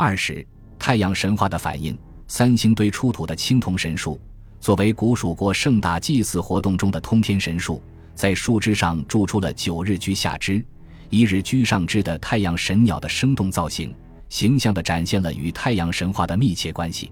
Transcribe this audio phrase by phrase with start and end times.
[0.00, 0.46] 二是
[0.78, 1.98] 太阳神话的反映。
[2.28, 4.20] 三星堆出土的青铜神树，
[4.60, 7.82] 作为古蜀国盛大祭祀活动中的通天神树，
[8.14, 10.64] 在树枝上铸出了九日居下肢、
[11.10, 13.92] 一日居上肢的太阳神鸟的生动造型，
[14.28, 17.10] 形象地展现了与太阳神话的密切关系。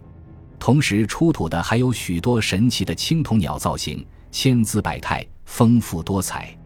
[0.61, 6.57] 同时出土的还有许多神奇的青铜鸟造型，千姿百态，丰富多彩。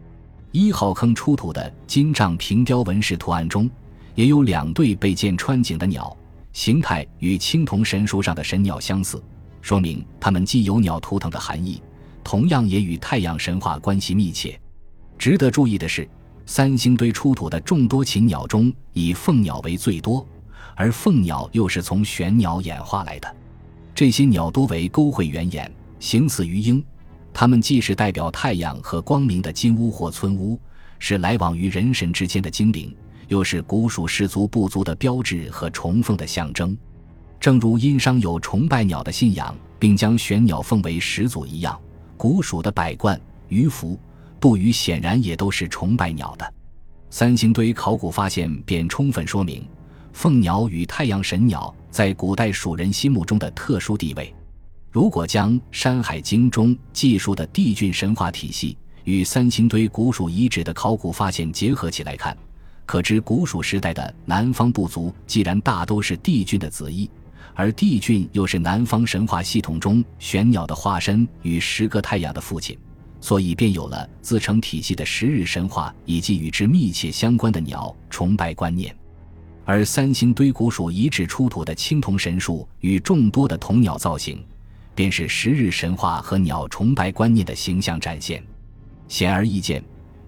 [0.51, 3.67] 一号坑出土的金杖平雕纹饰图案中，
[4.15, 6.15] 也有两对被箭穿颈的鸟。
[6.53, 9.23] 形态与青铜神树上的神鸟相似，
[9.61, 11.81] 说明它们既有鸟图腾的含义，
[12.23, 14.59] 同样也与太阳神话关系密切。
[15.17, 16.05] 值得注意的是，
[16.45, 20.27] 三星堆出土的众多禽鸟中，以凤鸟为最多，
[20.75, 23.35] 而凤鸟又是从玄鸟演化来的。
[23.95, 26.83] 这些鸟多为勾喙圆眼，形似鱼鹰，
[27.33, 30.59] 它们既是代表太阳和光明的金乌或村乌，
[30.99, 32.93] 是来往于人神之间的精灵。
[33.31, 36.77] 又是古蜀氏族部族的标志和崇奉的象征，
[37.39, 41.79] 正如殷商有崇拜鸟的信仰，并将玄鸟奉为始祖一样，
[42.17, 43.97] 古蜀的百冠、鱼凫、
[44.37, 46.53] 布鱼显然也都是崇拜鸟的。
[47.09, 49.65] 三星堆考古发现便充分说明，
[50.11, 54.35] 凤鸟与太阳神鸟在古代蜀人心目中的特殊地位。
[54.89, 62.37] 如果将《山海经》中记述的帝俊神话体系与三星堆古蜀遗址的考古发现结合起来看，
[62.91, 67.09] 可知古蜀时代的南方部族，既然大都是帝俊的子裔，
[67.53, 72.77] 而帝俊又是南方神话系统中玄鸟的化身与十个太阳的父亲，
[73.21, 78.93] 所以便有了自成体系的十日神话以及与之密切相关的鸟崇拜观念。
[79.63, 84.43] 而三星堆古蜀遗址出土的青铜神树与众多的铜鸟造型，
[84.93, 88.43] 便是十日神话和鸟崇拜观念的形象展现。
[89.07, 89.81] 显而易见。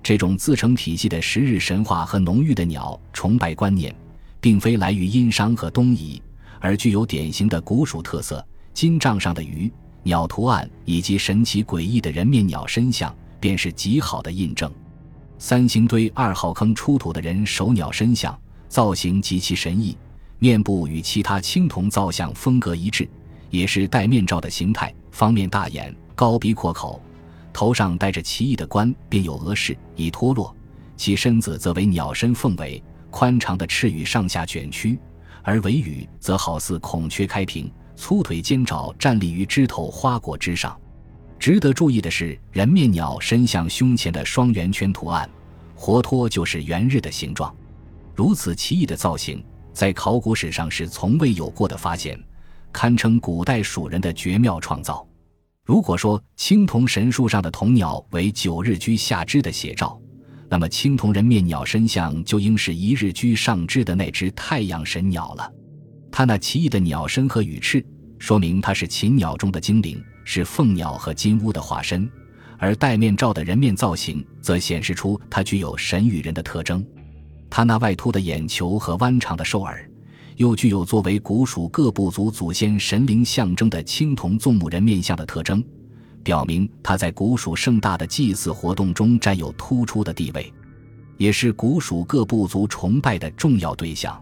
[0.04, 3.96] 这种自成体系的十日神话和浓郁的鸟崇拜观念，
[4.42, 6.22] 并非来于殷商和东夷，
[6.60, 8.46] 而具有典型的古蜀特色。
[8.74, 14.70] 金杖上的鱼、鸟图案以及神奇诡异的人面鸟身像，便是极好的印证。
[15.38, 18.38] 三星堆二号坑出土的人首鸟身像，
[18.68, 19.98] 造型极其神异，
[20.38, 23.08] 面部与其他青铜造像风格一致，
[23.50, 27.02] 也是戴面罩的形态，方面大眼、高鼻阔口。
[27.54, 30.54] 头上戴着奇异的冠，便有额饰已脱落，
[30.98, 35.00] 其身子则为鸟身凤尾，宽长的翅羽上下卷曲，
[35.44, 40.76] 而尾羽则好似孔雀开屏，粗腿尖爪站立于枝头花果之上。
[41.38, 45.30] 值得注意的是，人面鸟身向胸前的双圆圈图案，
[45.76, 47.54] 活脱就是圆日的形状。
[48.16, 49.44] 如此奇异的造型，
[49.74, 52.18] 在考古史上是从未有过的发现，
[52.72, 55.06] 堪称古代蜀人的绝妙创造。
[55.66, 59.98] 如果说青铜神树上的铜鸟为九日居下肢的写照，
[60.50, 65.50] 那么青铜人面鸟身像就应是一日居上肢的那只太阳神鸟了。
[66.12, 67.84] 它那奇异的鸟身和羽翅，
[68.20, 72.06] 说明它是禽鸟中的精灵，是凤鸟和金乌的化身；
[72.60, 76.86] 而戴面罩的人面造型，则显示出它具有神与人的特征。
[77.50, 79.90] 它那外凸的眼球和弯长的兽耳。
[80.38, 85.64] 又具有作为古蜀各部族祖先神灵象征的青铜纵目人面像的特征，
[86.24, 90.52] 表明他在古蜀盛大的祭祀活动中占有突出的地位，
[91.18, 94.20] 也是古蜀各部族崇拜的重要对象。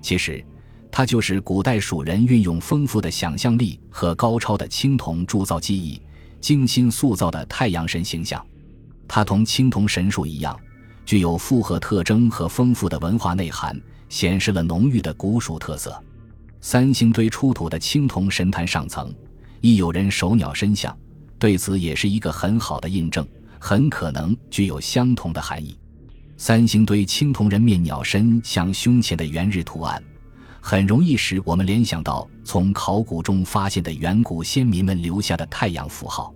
[0.00, 0.44] 其实，
[0.90, 6.00] 它就是古代蜀人运用丰富的想象力和高超的青铜铸造技艺，
[6.40, 8.44] 精心塑造的太阳神形象。
[9.06, 10.58] 它同青铜神树一样，
[11.04, 13.78] 具有复合特征和丰富的文化内涵。
[14.10, 15.98] 显示了浓郁的古蜀特色。
[16.60, 19.14] 三星堆出土的青铜神坛上层
[19.62, 20.94] 亦有人首鸟身像，
[21.38, 23.26] 对此也是一个很好的印证，
[23.58, 25.78] 很可能具有相同的含义。
[26.36, 30.02] 三星堆青铜人面鸟身像胸前的圆日图案，
[30.60, 36.34] 很容易使我们联想到从考古中发现的远古先民们留下的太阳符号。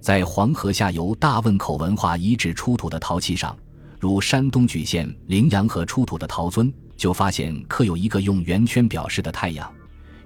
[0.00, 3.54] 在黄河下游大汶口文化遗址出土的陶器上，
[3.98, 6.72] 如山东莒县灵阳河出土的陶尊。
[6.98, 9.72] 就发现刻有一个用圆圈表示的太阳，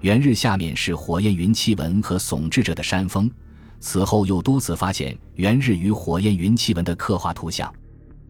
[0.01, 3.31] 圆日下面是火焰云气纹和耸峙着的山峰。
[3.79, 7.71] 此后又多次发现圆日与火焰云气纹的刻画图像。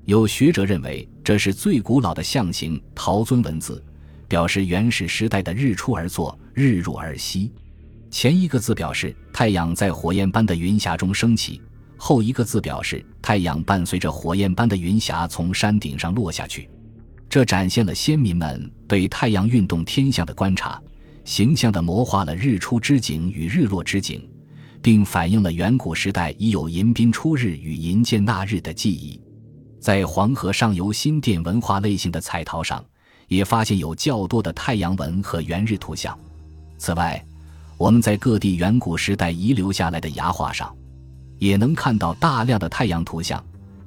[0.05, 3.81] 有学者认为这是最古老的象形陶尊文字，
[4.27, 7.49] 表示原始时代的日出而作，日入而息。
[8.11, 11.61] 前一个字表示太阳在火焰般的云霞中升起，
[11.95, 16.69] 后一个字表示太阳伴随着火焰般的云霞从山顶上落下去。
[17.33, 20.79] 这展现了先民们对太阳运动天象的观察，
[21.25, 24.29] 形象地模画了日出之景与日落之景，
[24.83, 29.19] 并反映了远古时代已有迎宾出日与迎接纳日的记忆。
[29.79, 32.85] 在黄河上游新店文化类型的彩陶上，
[33.29, 36.15] 也发现有较多的太阳纹和圆日图像。
[36.77, 37.19] 此外，
[37.79, 40.71] 我们在各地远古时代遗留下来的崖画上，
[41.39, 43.43] 也能看到大量的太阳图像，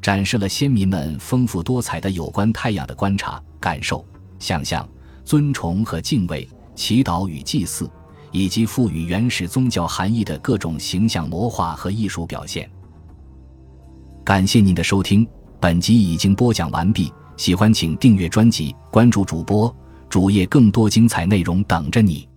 [0.07, 4.07] 展示了先民们丰富多彩的有关太阳的观察、感受、
[4.39, 4.89] 想象、
[5.25, 7.91] 尊崇和敬畏、祈祷与祭祀，
[8.31, 12.71] 以及赋予原始宗教含义的各种形象魔化和艺术表现。
[14.25, 15.27] 感谢您的收听，
[15.59, 17.13] 本集已经播讲完毕。
[17.37, 19.77] 喜欢请订阅专辑，关注主播
[20.09, 22.29] 主页，更多精彩内容等着你。